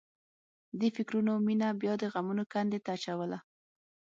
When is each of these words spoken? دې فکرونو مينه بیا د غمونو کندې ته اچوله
دې 0.79 0.89
فکرونو 0.95 1.33
مينه 1.47 1.67
بیا 1.81 1.93
د 1.99 2.03
غمونو 2.13 2.43
کندې 2.53 2.79
ته 2.85 2.89
اچوله 2.97 3.39